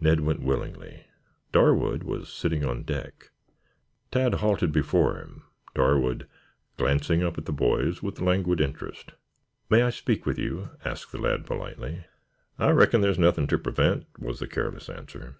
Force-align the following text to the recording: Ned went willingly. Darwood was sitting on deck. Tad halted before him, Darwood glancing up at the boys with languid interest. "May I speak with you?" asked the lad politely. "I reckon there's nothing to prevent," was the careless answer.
Ned 0.00 0.20
went 0.20 0.40
willingly. 0.40 1.06
Darwood 1.50 2.04
was 2.04 2.32
sitting 2.32 2.64
on 2.64 2.84
deck. 2.84 3.32
Tad 4.12 4.34
halted 4.34 4.70
before 4.70 5.16
him, 5.20 5.42
Darwood 5.74 6.28
glancing 6.76 7.24
up 7.24 7.36
at 7.38 7.44
the 7.44 7.52
boys 7.52 8.00
with 8.00 8.20
languid 8.20 8.60
interest. 8.60 9.14
"May 9.68 9.82
I 9.82 9.90
speak 9.90 10.24
with 10.26 10.38
you?" 10.38 10.68
asked 10.84 11.10
the 11.10 11.18
lad 11.18 11.44
politely. 11.44 12.04
"I 12.56 12.70
reckon 12.70 13.00
there's 13.00 13.18
nothing 13.18 13.48
to 13.48 13.58
prevent," 13.58 14.06
was 14.16 14.38
the 14.38 14.46
careless 14.46 14.88
answer. 14.88 15.38